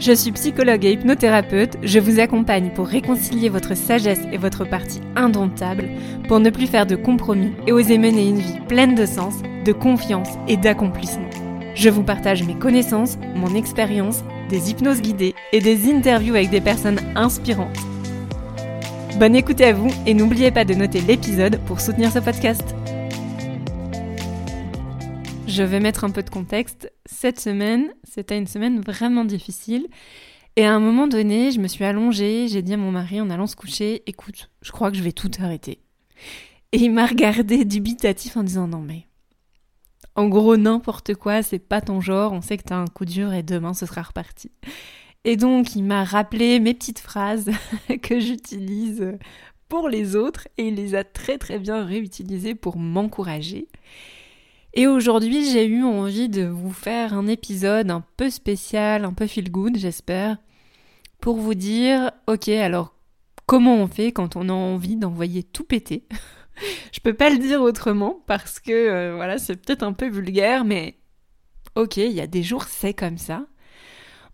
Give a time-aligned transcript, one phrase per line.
[0.00, 5.02] Je suis psychologue et hypnothérapeute, je vous accompagne pour réconcilier votre sagesse et votre partie
[5.14, 5.90] indomptable,
[6.26, 9.34] pour ne plus faire de compromis et oser mener une vie pleine de sens,
[9.66, 11.28] de confiance et d'accomplissement.
[11.74, 16.62] Je vous partage mes connaissances, mon expérience, des hypnoses guidées et des interviews avec des
[16.62, 17.76] personnes inspirantes.
[19.18, 22.74] Bonne écoute à vous et n'oubliez pas de noter l'épisode pour soutenir ce podcast.
[25.60, 26.90] Je vais mettre un peu de contexte.
[27.04, 29.88] Cette semaine, c'était une semaine vraiment difficile.
[30.56, 33.28] Et à un moment donné, je me suis allongée, j'ai dit à mon mari en
[33.28, 35.82] allant se coucher, écoute, je crois que je vais tout arrêter.
[36.72, 39.06] Et il m'a regardé dubitatif en disant non mais...
[40.14, 43.34] En gros, n'importe quoi, c'est pas ton genre, on sait que t'as un coup dur
[43.34, 44.50] et demain ce sera reparti.
[45.24, 47.50] Et donc, il m'a rappelé mes petites phrases
[48.02, 49.12] que j'utilise
[49.68, 53.68] pour les autres et il les a très très bien réutilisées pour m'encourager.
[54.74, 59.26] Et aujourd'hui, j'ai eu envie de vous faire un épisode un peu spécial, un peu
[59.26, 60.36] feel good, j'espère,
[61.20, 62.94] pour vous dire, ok, alors
[63.46, 66.06] comment on fait quand on a envie d'envoyer tout péter?
[66.92, 70.64] Je peux pas le dire autrement parce que euh, voilà, c'est peut-être un peu vulgaire,
[70.64, 70.98] mais
[71.74, 73.46] ok, il y a des jours c'est comme ça.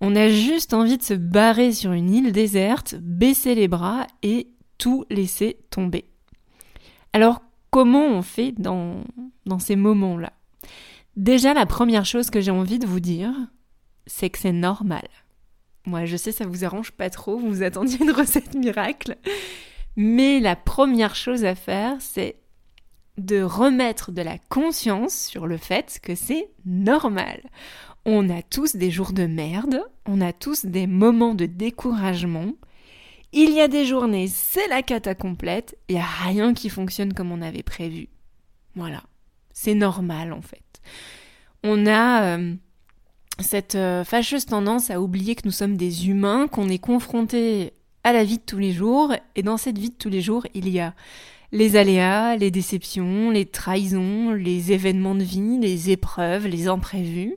[0.03, 4.49] On a juste envie de se barrer sur une île déserte, baisser les bras et
[4.77, 6.11] tout laisser tomber.
[7.15, 7.41] Alors
[7.77, 9.05] comment on fait dans,
[9.45, 10.33] dans ces moments-là
[11.15, 13.35] Déjà, la première chose que j'ai envie de vous dire,
[14.07, 15.07] c'est que c'est normal.
[15.85, 19.19] Moi, je sais, ça vous arrange pas trop, vous attendiez une recette miracle.
[19.95, 22.37] Mais la première chose à faire, c'est
[23.19, 27.43] de remettre de la conscience sur le fait que c'est normal.
[28.07, 32.53] On a tous des jours de merde, on a tous des moments de découragement,
[33.37, 37.13] il y a des journées, c'est la cata complète, il n'y a rien qui fonctionne
[37.13, 38.09] comme on avait prévu.
[38.75, 39.03] Voilà,
[39.53, 40.63] c'est normal en fait.
[41.63, 42.55] On a euh,
[43.39, 48.15] cette euh, fâcheuse tendance à oublier que nous sommes des humains, qu'on est confrontés à
[48.15, 50.71] la vie de tous les jours, et dans cette vie de tous les jours, il
[50.71, 50.95] y a
[51.53, 57.37] les aléas, les déceptions, les trahisons, les événements de vie, les épreuves, les imprévus.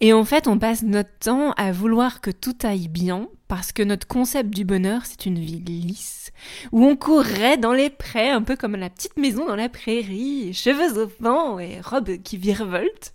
[0.00, 3.82] Et en fait, on passe notre temps à vouloir que tout aille bien, parce que
[3.82, 6.32] notre concept du bonheur, c'est une vie lisse,
[6.72, 10.54] où on courrait dans les prés, un peu comme la petite maison dans la prairie,
[10.54, 13.14] cheveux au vent et robes qui virevoltent.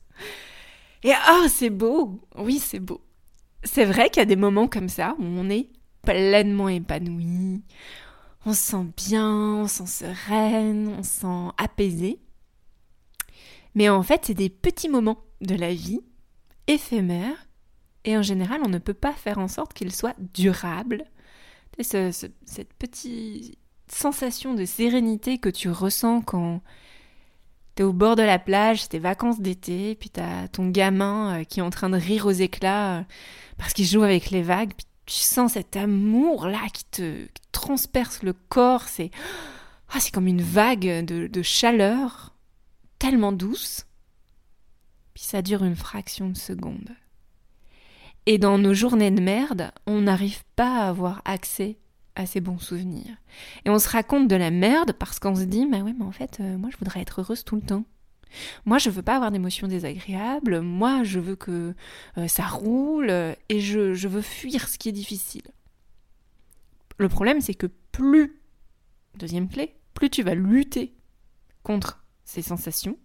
[1.04, 3.02] Et ah, c'est beau Oui, c'est beau.
[3.64, 5.70] C'est vrai qu'il y a des moments comme ça où on est
[6.04, 7.64] pleinement épanoui,
[8.46, 12.20] on se sent bien, on se sent sereine, on se sent apaisé.
[13.74, 16.02] Mais en fait, c'est des petits moments de la vie,
[16.68, 17.48] éphémères,
[18.06, 21.06] et en général, on ne peut pas faire en sorte qu'il soit durable.
[21.80, 26.62] cette petite sensation de sérénité que tu ressens quand
[27.76, 31.40] tu es au bord de la plage, c'est tes vacances d'été, puis as ton gamin
[31.40, 33.04] euh, qui est en train de rire aux éclats euh,
[33.58, 38.24] parce qu'il joue avec les vagues, puis tu sens cet amour là qui te, transperce
[38.24, 39.12] le corps, c'est
[39.90, 42.34] ah, c'est comme une vague de, de chaleur
[43.00, 43.86] tellement douce.
[45.16, 46.90] Puis ça dure une fraction de seconde.
[48.28, 51.78] Et dans nos journées de merde, on n'arrive pas à avoir accès
[52.16, 53.16] à ces bons souvenirs.
[53.66, 56.12] Et on se raconte de la merde parce qu'on se dit, mais ouais, mais en
[56.12, 57.86] fait, euh, moi je voudrais être heureuse tout le temps.
[58.66, 61.74] Moi je veux pas avoir d'émotions désagréables, moi je veux que
[62.18, 65.48] euh, ça roule et je, je veux fuir ce qui est difficile.
[66.98, 68.42] Le problème c'est que plus,
[69.18, 70.94] deuxième clé, plus tu vas lutter
[71.64, 72.98] contre ces sensations,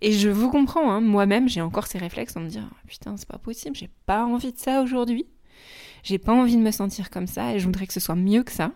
[0.00, 3.28] et je vous comprends, hein, moi-même, j'ai encore ces réflexes en me dire putain, c'est
[3.28, 5.26] pas possible, j'ai pas envie de ça aujourd'hui.
[6.02, 8.42] J'ai pas envie de me sentir comme ça et je voudrais que ce soit mieux
[8.42, 8.72] que ça.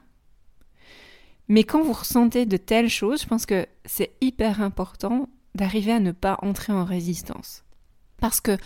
[1.48, 6.00] Mais quand vous ressentez de telles choses, je pense que c'est hyper important d'arriver à
[6.00, 7.64] ne pas entrer en résistance.
[8.18, 8.56] Parce que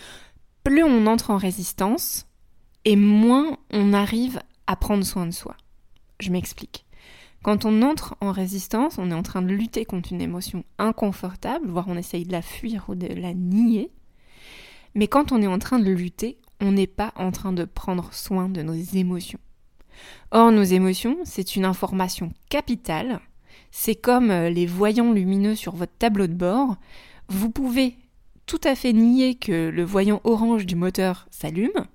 [0.63, 2.27] plus on entre en résistance,
[2.85, 5.57] et moins on arrive à prendre soin de soi.
[6.21, 6.86] Je m'explique.
[7.47, 11.69] Quand on entre en résistance, on est en train de lutter contre une émotion inconfortable,
[11.69, 13.93] voire on essaye de la fuir ou de la nier.
[14.97, 18.13] Mais quand on est en train de lutter, on n'est pas en train de prendre
[18.13, 19.39] soin de nos émotions.
[20.33, 23.21] Or, nos émotions, c'est une information capitale.
[23.71, 26.75] C'est comme euh, les voyants lumineux sur votre tableau de bord.
[27.29, 27.97] Vous pouvez
[28.47, 31.87] tout à fait nier que le voyant orange du moteur s'allume.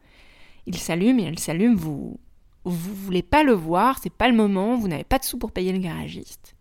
[0.65, 2.20] Il s'allume et elle s'allume, vous
[2.63, 5.51] vous voulez pas le voir, c'est pas le moment, vous n'avez pas de sous pour
[5.51, 6.55] payer le garagiste.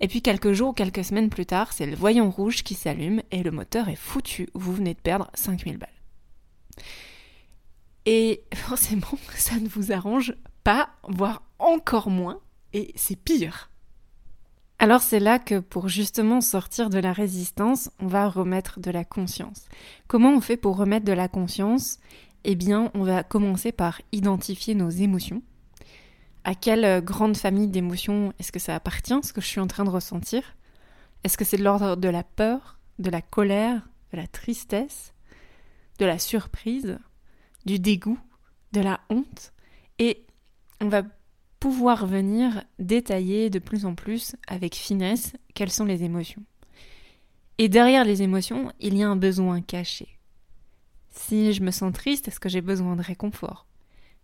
[0.00, 3.22] Et puis quelques jours ou quelques semaines plus tard, c'est le voyant rouge qui s'allume
[3.30, 5.88] et le moteur est foutu, vous venez de perdre 5000 balles.
[8.04, 10.34] Et forcément, ça ne vous arrange
[10.64, 12.40] pas, voire encore moins,
[12.72, 13.70] et c'est pire.
[14.78, 19.04] Alors c'est là que pour justement sortir de la résistance, on va remettre de la
[19.04, 19.68] conscience.
[20.06, 21.98] Comment on fait pour remettre de la conscience?
[22.48, 25.42] Eh bien, on va commencer par identifier nos émotions.
[26.44, 29.82] À quelle grande famille d'émotions est-ce que ça appartient, ce que je suis en train
[29.82, 30.56] de ressentir?
[31.24, 35.12] Est-ce que c'est de l'ordre de la peur, de la colère, de la tristesse,
[35.98, 37.00] de la surprise,
[37.64, 38.20] du dégoût,
[38.72, 39.52] de la honte?
[39.98, 40.24] Et
[40.80, 41.02] on va
[41.58, 46.44] pouvoir venir détailler de plus en plus avec finesse quelles sont les émotions.
[47.58, 50.15] Et derrière les émotions, il y a un besoin caché.
[51.16, 53.66] Si je me sens triste, est-ce que j'ai besoin de réconfort?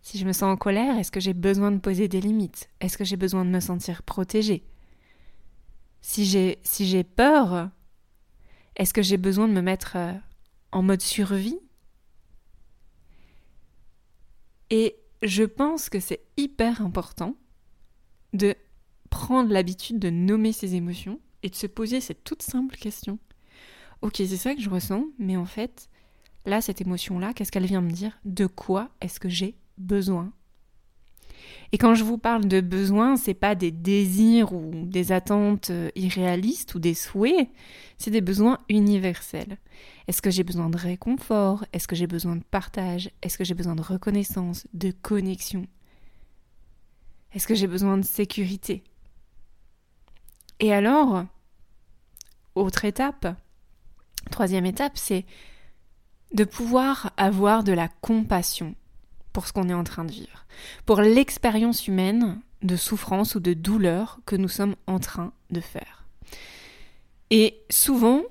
[0.01, 2.69] Si je me sens en colère, est-ce que j'ai besoin de poser des limites?
[2.81, 4.63] Est-ce que j'ai besoin de me sentir protégée?
[6.01, 7.69] Si j'ai si j'ai peur,
[8.75, 10.13] est-ce que j'ai besoin de me mettre euh,
[10.71, 11.59] en mode survie?
[14.69, 17.35] Et je pense que c'est hyper important
[18.33, 18.55] de
[19.09, 23.19] prendre l'habitude de nommer ses émotions et de se poser cette toute simple question.
[24.01, 25.89] Ok, c'est ça que je ressens, mais en fait,
[26.45, 28.17] là, cette émotion-là, qu'est-ce qu'elle vient me dire?
[28.25, 30.31] De quoi est-ce que j'ai besoin?
[31.71, 35.89] Et quand je vous parle de besoins, c'est pas des désirs ou des attentes euh,
[35.95, 37.49] irréalistes ou des souhaits,
[37.97, 39.57] c'est des besoins universels.
[40.07, 41.65] Est-ce que j'ai besoin de réconfort?
[41.73, 43.09] Est-ce que j'ai besoin de partage?
[43.21, 45.65] Est-ce que j'ai besoin de reconnaissance, de connexion?
[47.33, 48.83] Est-ce que j'ai besoin de sécurité?
[50.59, 51.25] Et alors,
[52.53, 53.35] autre étape,
[54.29, 55.25] troisième étape, c'est
[56.33, 58.75] de pouvoir avoir de la compassion
[59.31, 60.45] pour ce qu'on est en train de vivre,
[60.85, 66.05] pour l'expérience humaine de souffrance ou de douleur que nous sommes en train de faire.
[67.29, 68.23] Et souvent,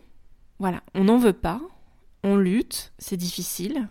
[0.59, 1.61] voilà, on n'en veut pas,
[2.23, 3.89] on lutte, c'est difficile,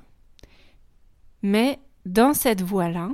[1.41, 3.09] mais dans cette voie-là,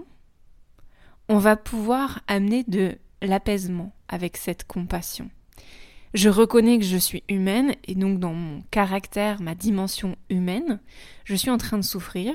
[1.29, 5.29] on va pouvoir amener de l'apaisement avec cette compassion.
[6.13, 10.79] Je reconnais que je suis humaine et donc dans mon caractère, ma dimension humaine,
[11.25, 12.33] je suis en train de souffrir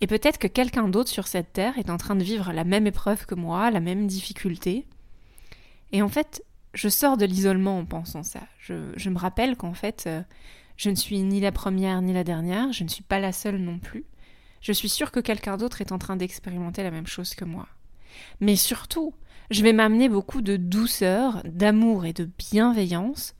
[0.00, 2.86] et peut-être que quelqu'un d'autre sur cette terre est en train de vivre la même
[2.86, 4.86] épreuve que moi, la même difficulté.
[5.92, 6.42] Et en fait,
[6.74, 8.40] je sors de l'isolement en pensant ça.
[8.58, 10.22] Je, me rappelle qu'en fait, euh,
[10.76, 13.58] je ne suis ni la première ni la dernière, je ne suis pas la seule
[13.58, 14.04] non plus.
[14.60, 17.68] Je suis sûre que quelqu'un d'autre est en train d'expérimenter la même chose que moi.
[18.40, 19.14] Mais surtout,
[19.50, 23.34] je vais m'amener beaucoup de douceur, d'amour et de bienveillance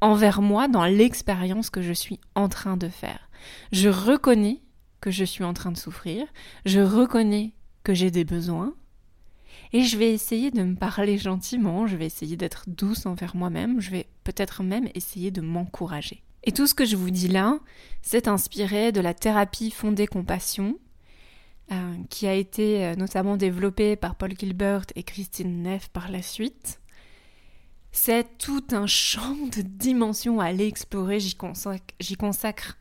[0.00, 3.28] envers moi dans l'expérience que je suis en train de faire.
[3.72, 4.60] Je reconnais
[5.00, 6.26] que je suis en train de souffrir,
[6.64, 7.52] je reconnais
[7.84, 8.74] que j'ai des besoins,
[9.72, 13.80] et je vais essayer de me parler gentiment, je vais essayer d'être douce envers moi-même,
[13.80, 16.22] je vais peut-être même essayer de m'encourager.
[16.42, 17.58] Et tout ce que je vous dis là,
[18.02, 20.76] c'est inspiré de la thérapie fondée compassion,
[21.72, 26.22] euh, qui a été euh, notamment développée par Paul Gilbert et Christine Neff par la
[26.22, 26.80] suite.
[27.92, 32.78] C'est tout un champ de dimensions à aller explorer, j'y consacre, consacre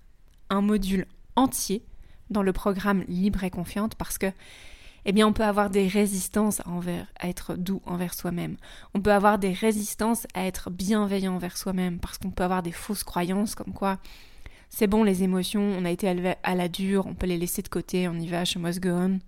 [0.49, 1.05] un module
[1.35, 1.83] entier
[2.29, 4.31] dans le programme Libre et Confiante parce que
[5.05, 8.57] eh bien, on peut avoir des résistances envers, à être doux envers soi-même.
[8.93, 12.71] On peut avoir des résistances à être bienveillant envers soi-même parce qu'on peut avoir des
[12.71, 13.99] fausses croyances comme quoi
[14.69, 16.07] c'est bon les émotions, on a été
[16.43, 18.89] à la dure, on peut les laisser de côté, on y va, je must go
[18.89, 19.19] on.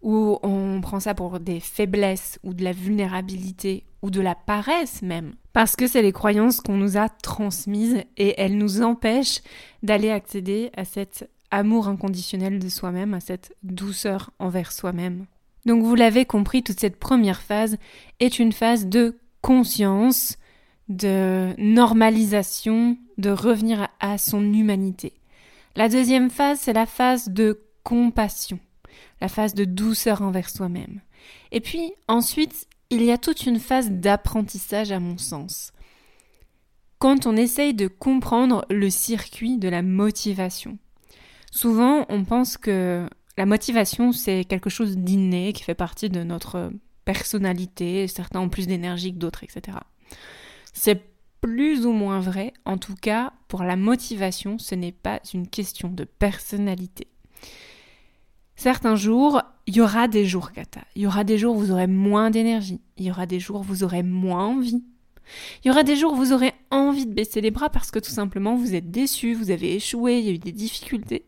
[0.00, 5.02] Ou on prend ça pour des faiblesses ou de la vulnérabilité ou de la paresse
[5.02, 5.34] même.
[5.52, 9.40] Parce que c'est les croyances qu'on nous a transmises et elles nous empêchent
[9.82, 15.26] d'aller accéder à cette amour inconditionnel de soi-même, à cette douceur envers soi-même.
[15.66, 17.76] Donc vous l'avez compris, toute cette première phase
[18.20, 20.38] est une phase de conscience,
[20.88, 25.12] de normalisation, de revenir à son humanité.
[25.76, 28.58] La deuxième phase, c'est la phase de compassion,
[29.20, 31.00] la phase de douceur envers soi-même.
[31.52, 35.72] Et puis ensuite, il y a toute une phase d'apprentissage à mon sens.
[36.98, 40.78] Quand on essaye de comprendre le circuit de la motivation.
[41.52, 46.72] Souvent, on pense que la motivation, c'est quelque chose d'inné qui fait partie de notre
[47.04, 48.08] personnalité.
[48.08, 49.78] Certains ont plus d'énergie que d'autres, etc.
[50.72, 51.02] C'est
[51.40, 52.52] plus ou moins vrai.
[52.64, 57.06] En tout cas, pour la motivation, ce n'est pas une question de personnalité.
[58.56, 60.80] Certains jours, il y aura des jours kata.
[60.96, 62.80] Il y aura des jours où vous aurez moins d'énergie.
[62.96, 64.82] Il y aura des jours où vous aurez moins envie.
[65.62, 67.98] Il y aura des jours où vous aurez envie de baisser les bras parce que
[67.98, 71.24] tout simplement vous êtes déçu, vous avez échoué, il y a eu des difficultés.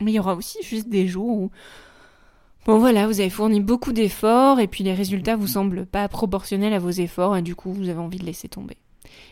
[0.00, 1.50] Mais il y aura aussi juste des jours où,
[2.66, 6.74] bon voilà, vous avez fourni beaucoup d'efforts et puis les résultats vous semblent pas proportionnels
[6.74, 8.76] à vos efforts et du coup vous avez envie de laisser tomber.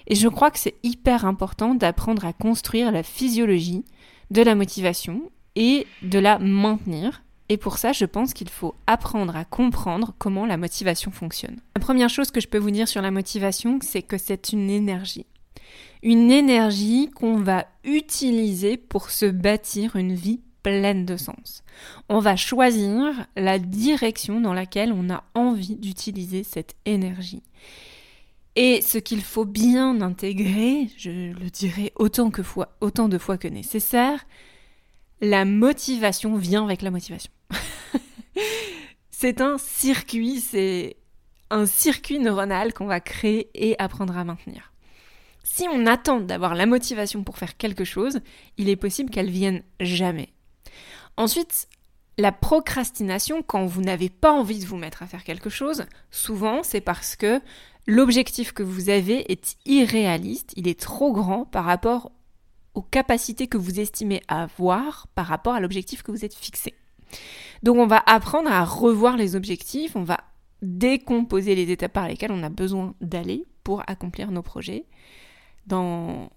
[0.06, 3.84] Et je crois que c'est hyper important d'apprendre à construire la physiologie
[4.30, 7.22] de la motivation et de la maintenir.
[7.48, 11.56] Et pour ça, je pense qu'il faut apprendre à comprendre comment la motivation fonctionne.
[11.76, 14.68] La première chose que je peux vous dire sur la motivation, c'est que c'est une
[14.68, 15.26] énergie
[16.02, 21.62] une énergie qu'on va utiliser pour se bâtir une vie pleine de sens.
[22.08, 27.42] On va choisir la direction dans laquelle on a envie d'utiliser cette énergie.
[28.60, 33.38] Et ce qu'il faut bien intégrer, je le dirai autant, que fois, autant de fois
[33.38, 34.26] que nécessaire,
[35.20, 37.30] la motivation vient avec la motivation.
[39.10, 40.96] c'est un circuit, c'est
[41.50, 44.72] un circuit neuronal qu'on va créer et apprendre à maintenir.
[45.44, 48.18] Si on attend d'avoir la motivation pour faire quelque chose,
[48.56, 50.30] il est possible qu'elle vienne jamais.
[51.16, 51.68] Ensuite,
[52.18, 56.64] la procrastination, quand vous n'avez pas envie de vous mettre à faire quelque chose, souvent
[56.64, 57.40] c'est parce que
[57.88, 62.12] l'objectif que vous avez est irréaliste, il est trop grand par rapport
[62.74, 66.74] aux capacités que vous estimez avoir par rapport à l'objectif que vous êtes fixé.
[67.62, 70.20] Donc on va apprendre à revoir les objectifs, on va
[70.60, 74.84] décomposer les étapes par lesquelles on a besoin d'aller pour accomplir nos projets,
[75.66, 76.30] dans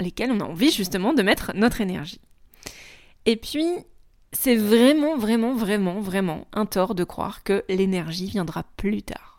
[0.00, 2.20] lesquels on a envie justement de mettre notre énergie.
[3.26, 3.66] Et puis,
[4.32, 9.33] c'est vraiment, vraiment, vraiment, vraiment un tort de croire que l'énergie viendra plus tard.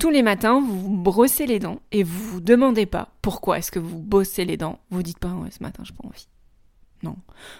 [0.00, 3.70] Tous les matins, vous vous brossez les dents et vous vous demandez pas pourquoi est-ce
[3.70, 4.80] que vous bossez les dents.
[4.88, 6.26] Vous dites pas ce matin, j'ai pas envie.
[7.02, 7.16] Non.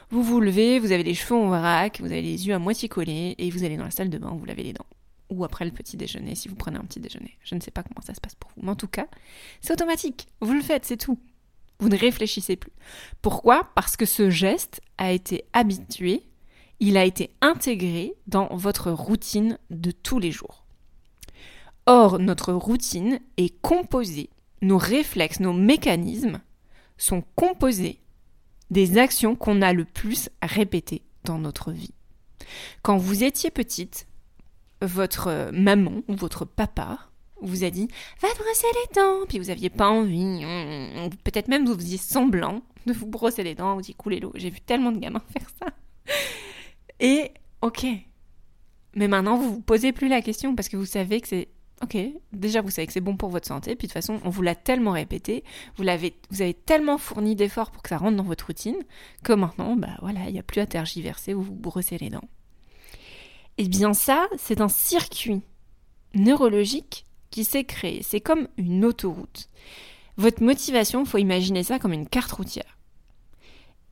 [0.09, 2.88] Vous vous levez, vous avez les cheveux en vrac, vous avez les yeux à moitié
[2.88, 4.87] collés et vous allez dans la salle de bain, vous lavez les dents.
[5.28, 7.37] Ou après le petit déjeuner, si vous prenez un petit déjeuner.
[7.42, 8.62] Je ne sais pas comment ça se passe pour vous.
[8.62, 9.06] Mais en tout cas,
[9.61, 10.28] c'est automatique.
[10.40, 11.18] Vous le faites, c'est tout.
[11.78, 12.73] Vous ne réfléchissez plus.
[13.20, 13.68] Pourquoi?
[13.75, 16.23] Parce que ce geste a été habitué,
[16.80, 20.60] il a été intégré dans votre routine de tous les jours.
[21.87, 24.31] Or, notre routine est composée,
[24.63, 26.41] nos réflexes, nos mécanismes
[26.97, 28.01] sont composés
[28.71, 31.95] des actions qu'on a le plus répétées dans notre vie.
[32.83, 34.07] Quand vous étiez petite,
[34.83, 36.99] votre maman ou votre papa
[37.43, 37.89] vous a dit
[38.21, 40.41] va te brosser les dents, puis vous aviez pas envie,
[41.25, 44.33] peut-être même vous faisiez semblant de vous brosser les dents, vous y coulez l'eau.
[44.35, 45.67] J'ai vu tellement de gamins faire ça.
[46.99, 47.33] Et
[47.63, 47.87] ok,
[48.95, 51.49] mais maintenant vous vous posez plus la question parce que vous savez que c'est
[51.83, 51.97] ok.
[52.33, 54.43] Déjà vous savez que c'est bon pour votre santé, puis de toute façon on vous
[54.43, 55.45] l'a tellement répété,
[55.77, 58.79] vous l'avez, vous avez tellement fourni d'efforts pour que ça rentre dans votre routine
[59.23, 62.29] que maintenant bah voilà, il n'y a plus à tergiverser, vous vous brossez les dents.
[63.59, 65.43] Eh bien ça, c'est un circuit
[66.15, 68.03] neurologique qui s'est créé.
[68.03, 69.49] C'est comme une autoroute.
[70.17, 72.79] Votre motivation, faut imaginer ça comme une carte routière.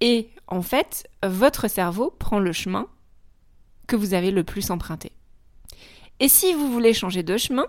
[0.00, 2.86] Et en fait, votre cerveau prend le chemin
[3.86, 5.12] que vous avez le plus emprunté.
[6.20, 7.66] Et si vous voulez changer de chemin,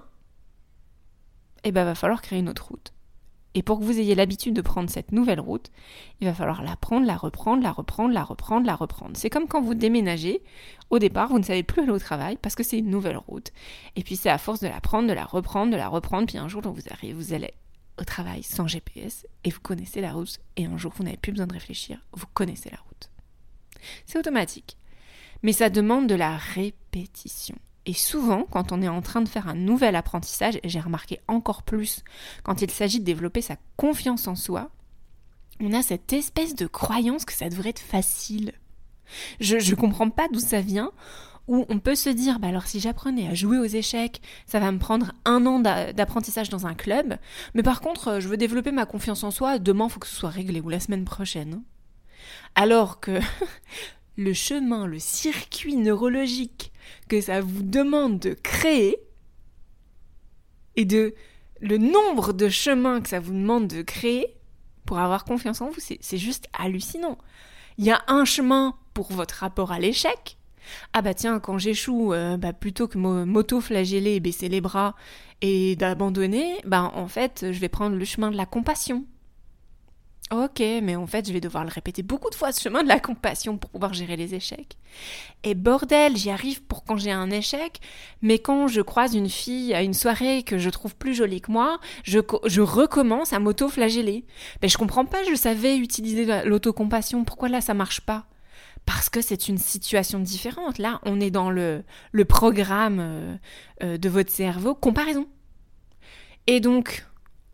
[1.63, 2.93] eh ben va falloir créer une autre route.
[3.55, 5.71] Et pour que vous ayez l'habitude de prendre cette nouvelle route,
[6.21, 9.17] il va falloir la prendre, la reprendre, la reprendre, la reprendre, la reprendre.
[9.17, 10.43] C'est comme quand vous déménagez.
[10.91, 13.51] Au départ, vous ne savez plus aller au travail parce que c'est une nouvelle route.
[13.95, 16.37] Et puis c'est à force de la prendre, de la reprendre, de la reprendre, puis
[16.37, 17.53] un jour, vous arrivez, vous allez
[17.99, 20.39] au travail sans GPS et vous connaissez la route.
[20.55, 23.09] Et un jour, vous n'avez plus besoin de réfléchir, vous connaissez la route.
[24.05, 24.77] C'est automatique.
[25.41, 27.55] Mais ça demande de la répétition.
[27.89, 31.63] Et souvent, quand on est en train de faire un nouvel apprentissage, j'ai remarqué encore
[31.63, 32.03] plus
[32.43, 34.69] quand il s'agit de développer sa confiance en soi,
[35.59, 38.51] on a cette espèce de croyance que ça devrait être facile.
[39.39, 40.91] Je ne comprends pas d'où ça vient,
[41.47, 44.71] où on peut se dire, bah alors si j'apprenais à jouer aux échecs, ça va
[44.71, 47.17] me prendre un an d'apprentissage dans un club,
[47.55, 50.15] mais par contre, je veux développer ma confiance en soi, demain, il faut que ce
[50.15, 51.63] soit réglé, ou la semaine prochaine.
[52.53, 53.19] Alors que
[54.15, 56.68] le chemin, le circuit neurologique
[57.07, 58.97] que ça vous demande de créer
[60.75, 61.13] et de
[61.61, 64.35] le nombre de chemins que ça vous demande de créer
[64.85, 67.17] pour avoir confiance en vous, c'est juste hallucinant.
[67.77, 70.37] Il y a un chemin pour votre rapport à l'échec.
[70.93, 74.95] Ah bah tiens, quand j'échoue, euh, bah plutôt que m'auto-flageller et baisser les bras
[75.41, 79.05] et d'abandonner, bah en fait, je vais prendre le chemin de la compassion.
[80.31, 82.87] Ok, mais en fait, je vais devoir le répéter beaucoup de fois, ce chemin de
[82.87, 84.77] la compassion pour pouvoir gérer les échecs.
[85.43, 87.79] Et bordel, j'y arrive pour quand j'ai un échec,
[88.21, 91.51] mais quand je croise une fille à une soirée que je trouve plus jolie que
[91.51, 94.23] moi, je, je recommence à m'auto-flageller.
[94.61, 98.27] Mais je comprends pas, je savais utiliser l'autocompassion, pourquoi là ça marche pas?
[98.85, 100.77] Parce que c'est une situation différente.
[100.77, 103.35] Là, on est dans le, le programme euh,
[103.81, 105.27] euh, de votre cerveau comparaison.
[106.45, 107.05] Et donc,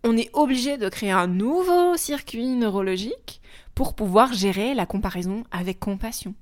[0.06, 3.42] on est obligé de créer un nouveau circuit neurologique
[3.74, 6.36] pour pouvoir gérer la comparaison avec compassion.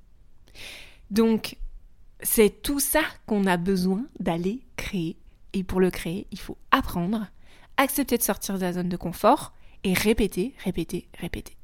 [1.09, 1.57] Donc,
[2.21, 5.17] c'est tout ça qu'on a besoin d'aller créer.
[5.53, 7.27] Et pour le créer, il faut apprendre,
[7.77, 9.53] accepter de sortir de la zone de confort
[9.85, 11.55] et répéter, répéter, répéter.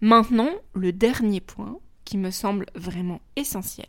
[0.00, 3.88] Maintenant, le dernier point qui me semble vraiment essentiel,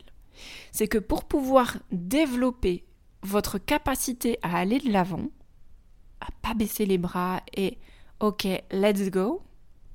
[0.70, 2.84] c'est que pour pouvoir développer
[3.22, 5.28] votre capacité à aller de l'avant,
[6.20, 7.78] à pas baisser les bras et
[8.20, 9.42] ok, let's go,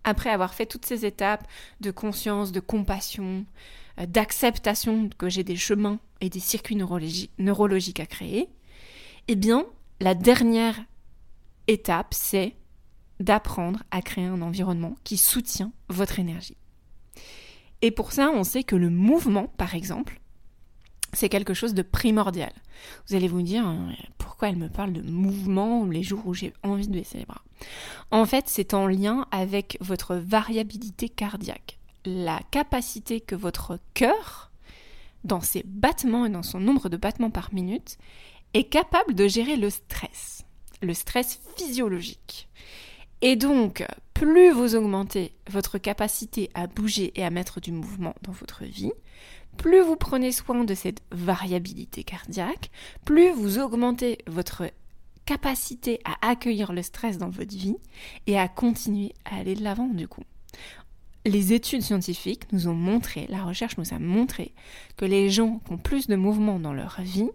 [0.03, 1.47] après avoir fait toutes ces étapes
[1.81, 3.45] de conscience, de compassion,
[3.99, 8.49] euh, d'acceptation que j'ai des chemins et des circuits neurologiques à créer,
[9.27, 9.65] eh bien,
[9.99, 10.79] la dernière
[11.67, 12.55] étape, c'est
[13.19, 16.57] d'apprendre à créer un environnement qui soutient votre énergie.
[17.81, 20.19] Et pour ça, on sait que le mouvement, par exemple,
[21.13, 22.51] c'est quelque chose de primordial.
[23.07, 26.53] Vous allez vous dire, euh, pourquoi elle me parle de mouvement les jours où j'ai
[26.63, 27.41] envie de baisser les bras?
[28.11, 31.79] En fait, c'est en lien avec votre variabilité cardiaque.
[32.05, 34.51] La capacité que votre cœur,
[35.23, 37.97] dans ses battements et dans son nombre de battements par minute,
[38.53, 40.45] est capable de gérer le stress,
[40.81, 42.47] le stress physiologique.
[43.21, 48.31] Et donc, plus vous augmentez votre capacité à bouger et à mettre du mouvement dans
[48.31, 48.91] votre vie,
[49.57, 52.69] plus vous prenez soin de cette variabilité cardiaque,
[53.03, 54.63] plus vous augmentez votre
[55.25, 57.77] capacité à accueillir le stress dans votre vie
[58.27, 60.23] et à continuer à aller de l'avant du coup.
[61.25, 64.53] Les études scientifiques nous ont montré, la recherche nous a montré
[64.95, 67.29] que les gens qui ont plus de mouvement dans leur vie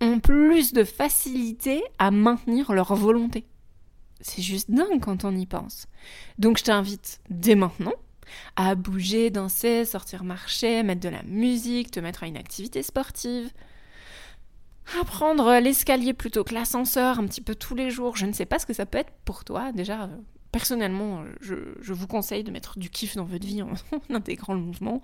[0.00, 3.44] ont plus de facilité à maintenir leur volonté.
[4.22, 5.86] C'est juste dingue quand on y pense.
[6.38, 7.92] Donc je t'invite dès maintenant
[8.56, 13.50] à bouger, danser, sortir marcher, mettre de la musique, te mettre à une activité sportive,
[15.00, 18.16] à prendre l'escalier plutôt que l'ascenseur un petit peu tous les jours.
[18.16, 19.72] Je ne sais pas ce que ça peut être pour toi.
[19.72, 20.08] Déjà,
[20.52, 23.72] personnellement, je, vous conseille de mettre du kiff dans votre vie en,
[24.10, 25.00] intégrant le mouvement.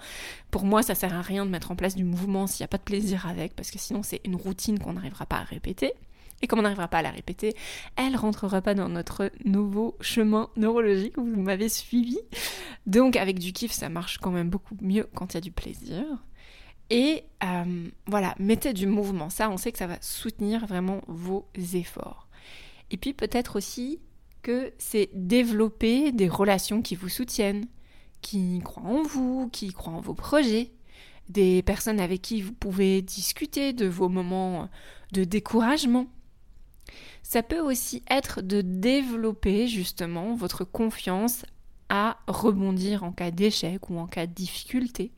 [0.50, 2.68] Pour moi, ça sert à rien de mettre en place du mouvement s'il n'y a
[2.68, 5.92] pas de plaisir avec, parce que sinon c'est une routine qu'on n'arrivera pas à répéter.
[6.42, 7.54] Et comme on n'arrivera pas à la répéter,
[7.96, 11.16] elle rentrera pas dans notre nouveau chemin neurologique.
[11.16, 12.18] Vous m'avez suivi.
[12.86, 15.52] Donc avec du kiff, ça marche quand même beaucoup mieux quand il y a du
[15.52, 16.04] plaisir.
[16.90, 19.30] Et euh, voilà, mettez du mouvement.
[19.30, 22.28] Ça, on sait que ça va soutenir vraiment vos efforts.
[22.90, 24.00] Et puis peut-être aussi
[24.42, 27.66] que c'est développer des relations qui vous soutiennent,
[28.20, 30.70] qui croient en vous, qui croient en vos projets,
[31.28, 34.68] des personnes avec qui vous pouvez discuter de vos moments
[35.12, 36.06] de découragement,
[37.28, 41.44] ça peut aussi être de développer justement votre confiance
[41.88, 45.10] à rebondir en cas d'échec ou en cas de difficulté.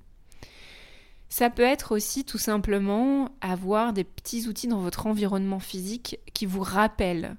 [1.29, 6.47] Ça peut être aussi tout simplement avoir des petits outils dans votre environnement physique qui
[6.47, 7.37] vous rappellent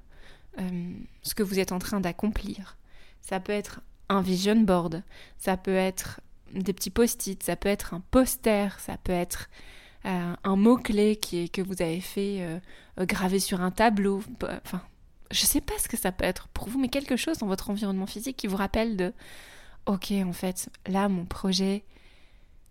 [0.59, 2.77] euh, ce que vous êtes en train d'accomplir.
[3.21, 5.01] Ça peut être un vision board,
[5.39, 6.21] ça peut être
[6.53, 9.49] des petits post-it, ça peut être un poster, ça peut être
[10.05, 12.59] euh, un mot-clé que vous avez fait euh,
[13.05, 14.23] graver sur un tableau.
[14.63, 14.81] Enfin,
[15.31, 17.69] je sais pas ce que ça peut être pour vous, mais quelque chose dans votre
[17.69, 19.13] environnement physique qui vous rappelle de
[19.85, 21.83] Ok, en fait, là, mon projet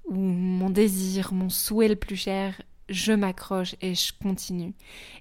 [0.07, 4.75] ou mon désir, mon souhait le plus cher je m'accroche et je continue.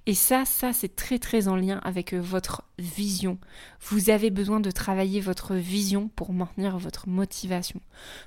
[0.06, 3.38] Et ça, ça, c'est très très en lien avec euh, votre vision.
[3.82, 7.82] Vous avez besoin de travailler votre vision pour maintenir votre motivation.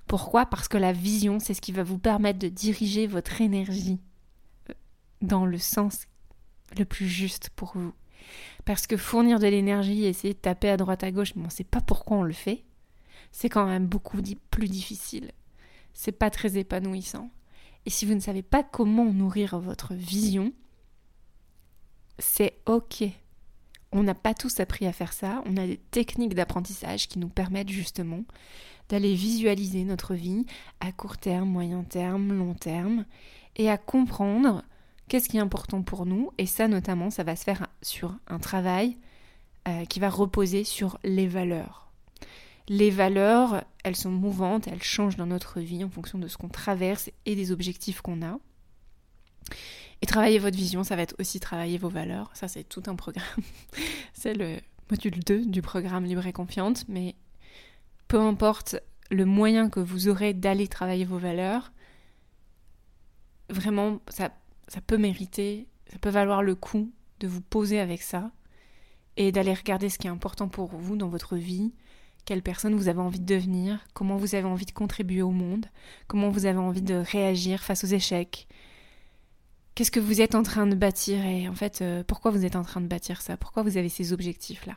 [0.07, 0.46] Pourquoi?
[0.46, 3.98] Parce que la vision, c'est ce qui va vous permettre de diriger votre énergie
[4.68, 4.74] euh,
[5.22, 6.07] dans le sens
[6.79, 7.94] le plus juste pour vous.
[8.64, 11.46] Parce que fournir de l'énergie et essayer de taper à droite à gauche, mais on
[11.46, 12.64] ne sait pas pourquoi on le fait,
[13.33, 15.33] c'est quand même beaucoup plus difficile.
[15.92, 17.31] C'est pas très épanouissant.
[17.87, 20.53] Et si vous ne savez pas comment nourrir votre vision,
[22.19, 23.05] c'est ok.
[23.93, 25.43] On n'a pas tous appris à faire ça.
[25.47, 28.23] On a des techniques d'apprentissage qui nous permettent justement
[28.88, 30.47] d'aller visualiser notre vie
[30.81, 33.05] à court terme, moyen terme, long terme,
[33.57, 34.64] et à comprendre
[35.09, 36.31] qu'est-ce qui est important pour nous.
[36.38, 38.99] Et ça, notamment, ça va se faire sur un travail
[39.69, 41.90] euh, qui va reposer sur les valeurs.
[42.69, 46.49] Les valeurs, elles sont mouvantes, elles changent dans notre vie en fonction de ce qu'on
[46.49, 48.38] traverse et des objectifs qu'on a.
[50.03, 52.31] Et travailler votre vision, ça va être aussi travailler vos valeurs.
[52.35, 53.25] Ça, c'est tout un programme.
[54.14, 54.57] c'est le
[54.90, 56.85] module 2 du programme Libre et Confiante.
[56.88, 57.14] Mais
[58.09, 58.77] peu importe
[59.11, 61.73] le moyen que vous aurez d'aller travailler vos valeurs,
[63.51, 64.31] vraiment, ça,
[64.69, 68.31] ça peut mériter, ça peut valoir le coup de vous poser avec ça
[69.16, 71.73] et d'aller regarder ce qui est important pour vous dans votre vie,
[72.31, 75.66] quelle personne vous avez envie de devenir, comment vous avez envie de contribuer au monde,
[76.07, 78.47] comment vous avez envie de réagir face aux échecs.
[79.75, 82.55] Qu'est-ce que vous êtes en train de bâtir et en fait euh, pourquoi vous êtes
[82.55, 83.37] en train de bâtir ça?
[83.37, 84.77] Pourquoi vous avez ces objectifs-là?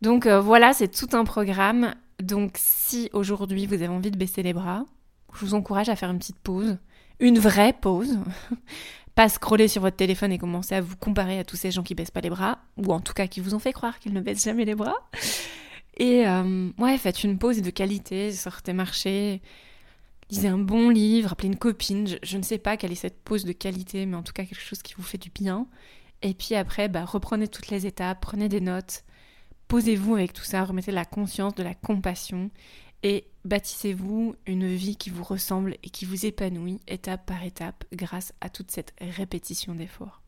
[0.00, 1.94] Donc euh, voilà, c'est tout un programme.
[2.18, 4.86] Donc si aujourd'hui vous avez envie de baisser les bras,
[5.34, 6.78] je vous encourage à faire une petite pause,
[7.20, 8.16] une vraie pause.
[9.14, 11.94] pas scroller sur votre téléphone et commencer à vous comparer à tous ces gens qui
[11.94, 14.22] baissent pas les bras, ou en tout cas qui vous ont fait croire qu'ils ne
[14.22, 14.96] baissent jamais les bras.
[15.96, 19.40] Et euh, ouais, faites une pause de qualité, sortez marcher,
[20.30, 23.44] lisez un bon livre, appelez une copine, je, ne sais pas quelle est cette pause
[23.44, 25.66] de qualité, mais en tout cas quelque chose qui vous fait du bien.
[26.22, 29.04] Et puis après, bah, reprenez toutes les étapes, prenez des notes,
[29.68, 32.50] posez-vous avec tout ça, remettez de la conscience, de la compassion
[33.02, 38.34] et bâtissez-vous une vie qui vous ressemble et qui vous épanouit étape par étape grâce
[38.40, 40.22] à toute cette répétition d'efforts.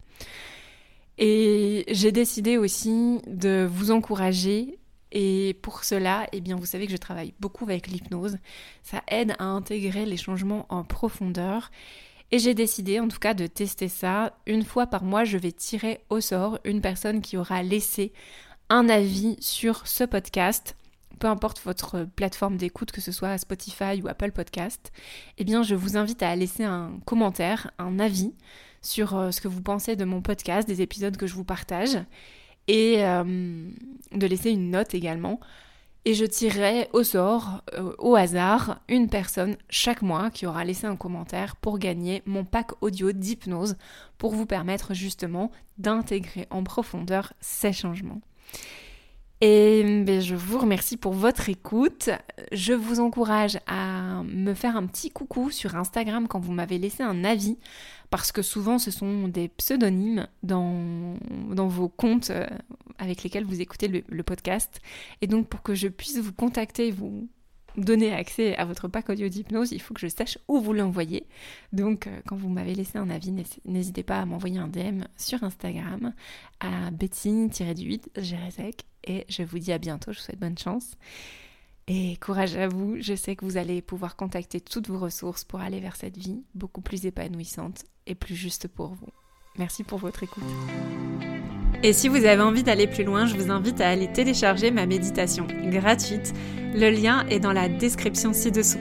[1.18, 4.78] Et j'ai décidé aussi de vous encourager
[5.12, 8.38] et pour cela, eh bien, vous savez que je travaille beaucoup avec l'hypnose.
[8.82, 11.70] Ça aide à intégrer les changements en profondeur.
[12.30, 14.34] Et j'ai décidé en tout cas de tester ça.
[14.46, 18.12] Une fois par mois, je vais tirer au sort une personne qui aura laissé
[18.68, 20.76] un avis sur ce podcast
[21.18, 24.92] peu importe votre plateforme d'écoute, que ce soit Spotify ou Apple Podcast,
[25.36, 28.34] eh bien je vous invite à laisser un commentaire, un avis
[28.82, 31.98] sur euh, ce que vous pensez de mon podcast, des épisodes que je vous partage,
[32.68, 33.24] et euh,
[34.12, 35.40] de laisser une note également.
[36.04, 40.86] Et je tirerai au sort, euh, au hasard, une personne chaque mois qui aura laissé
[40.86, 43.76] un commentaire pour gagner mon pack audio d'hypnose
[44.16, 48.20] pour vous permettre justement d'intégrer en profondeur ces changements.
[49.40, 52.10] Et ben, je vous remercie pour votre écoute.
[52.50, 57.04] Je vous encourage à me faire un petit coucou sur Instagram quand vous m'avez laissé
[57.04, 57.56] un avis,
[58.10, 61.14] parce que souvent ce sont des pseudonymes dans,
[61.68, 62.46] vos comptes euh,
[62.98, 64.80] avec lesquels vous écoutez le, le podcast.
[65.22, 67.28] Et donc pour que je puisse vous contacter, vous
[67.76, 71.26] donner accès à votre pack audio d'hypnose, il faut que je sache où vous l'envoyez.
[71.72, 73.32] Donc, euh, quand vous m'avez laissé un avis,
[73.64, 76.12] n'hésitez pas à m'envoyer un DM sur Instagram
[76.60, 78.84] à bettine-du-8 Gérésec.
[79.04, 80.96] Et je vous dis à bientôt, je vous souhaite bonne chance.
[81.86, 85.60] Et courage à vous, je sais que vous allez pouvoir contacter toutes vos ressources pour
[85.60, 89.08] aller vers cette vie beaucoup plus épanouissante et plus juste pour vous.
[89.56, 90.44] Merci pour votre écoute.
[91.82, 94.86] Et si vous avez envie d'aller plus loin, je vous invite à aller télécharger ma
[94.86, 96.34] méditation gratuite.
[96.74, 98.78] Le lien est dans la description ci-dessous.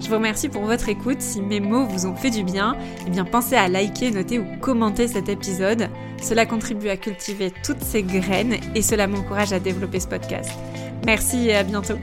[0.00, 1.22] Je vous remercie pour votre écoute.
[1.22, 4.44] Si mes mots vous ont fait du bien, eh bien pensez à liker, noter ou
[4.60, 5.88] commenter cet épisode.
[6.20, 10.50] Cela contribue à cultiver toutes ces graines et cela m'encourage à développer ce podcast.
[11.06, 11.98] Merci et à bientôt.